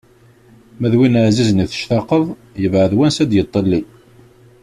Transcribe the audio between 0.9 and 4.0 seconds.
d win ɛzizen i tectaqeḍ, yebɛed wansa i d-yettḍilli.